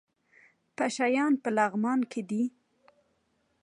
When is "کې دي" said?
2.11-2.43